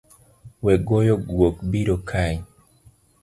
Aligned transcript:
Wegoyo 0.65 1.15
guok 1.27 1.55
biro 1.71 1.95
kayi 2.09 2.39